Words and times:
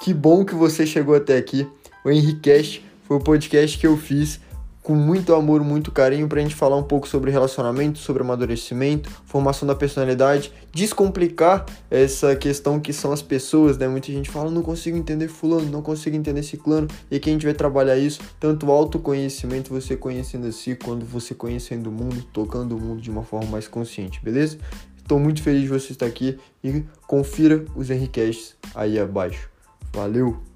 Que 0.00 0.14
bom 0.14 0.44
que 0.44 0.54
você 0.54 0.86
chegou 0.86 1.14
até 1.14 1.36
aqui. 1.36 1.66
O 2.04 2.10
Henricast 2.10 2.84
foi 3.06 3.16
o 3.16 3.20
podcast 3.20 3.76
que 3.76 3.86
eu 3.86 3.96
fiz 3.96 4.40
com 4.88 4.94
muito 4.94 5.34
amor, 5.34 5.62
muito 5.62 5.92
carinho 5.92 6.26
pra 6.26 6.40
gente 6.40 6.54
falar 6.54 6.76
um 6.76 6.82
pouco 6.82 7.06
sobre 7.06 7.30
relacionamento, 7.30 7.98
sobre 7.98 8.22
amadurecimento, 8.22 9.10
formação 9.26 9.68
da 9.68 9.74
personalidade, 9.74 10.50
descomplicar 10.72 11.66
essa 11.90 12.34
questão 12.34 12.80
que 12.80 12.90
são 12.90 13.12
as 13.12 13.20
pessoas, 13.20 13.76
né? 13.76 13.86
Muita 13.86 14.10
gente 14.10 14.30
fala, 14.30 14.50
não 14.50 14.62
consigo 14.62 14.96
entender 14.96 15.28
fulano, 15.28 15.68
não 15.70 15.82
consigo 15.82 16.16
entender 16.16 16.42
ciclano, 16.42 16.88
e 17.10 17.16
aqui 17.16 17.28
a 17.28 17.32
gente 17.34 17.44
vai 17.44 17.52
trabalhar 17.52 17.98
isso, 17.98 18.20
tanto 18.40 18.70
autoconhecimento, 18.72 19.74
você 19.74 19.94
conhecendo 19.94 20.46
a 20.46 20.52
si, 20.52 20.74
quando 20.74 21.04
você 21.04 21.34
conhecendo 21.34 21.90
o 21.90 21.92
mundo, 21.92 22.24
tocando 22.32 22.74
o 22.74 22.80
mundo 22.80 23.02
de 23.02 23.10
uma 23.10 23.24
forma 23.24 23.50
mais 23.50 23.68
consciente, 23.68 24.22
beleza? 24.24 24.56
Estou 24.96 25.18
muito 25.18 25.42
feliz 25.42 25.62
de 25.62 25.68
você 25.68 25.92
estar 25.92 26.06
aqui 26.06 26.38
e 26.64 26.82
confira 27.06 27.62
os 27.76 27.90
Henricasts 27.90 28.56
aí 28.74 28.98
abaixo. 28.98 29.57
Valeu! 29.92 30.47